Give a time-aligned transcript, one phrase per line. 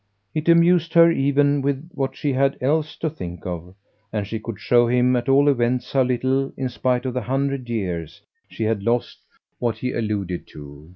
[0.33, 3.75] It amused her even with what she had else to think of;
[4.11, 7.69] and she could show him at all events how little, in spite of the hundred
[7.69, 8.19] years,
[8.49, 9.19] she had lost
[9.59, 10.89] what he alluded to.